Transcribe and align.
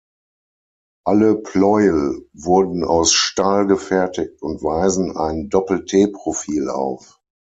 Alle 1.05 1.35
Pleuel 1.35 2.27
wurden 2.33 2.83
aus 2.83 3.13
Stahl 3.13 3.67
gefertigt 3.67 4.41
und 4.41 4.63
weisen 4.63 5.15
ein 5.15 5.49
Doppel-T-Profil 5.49 6.69
auf. 6.71 7.21